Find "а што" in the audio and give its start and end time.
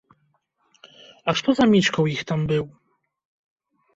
1.33-1.49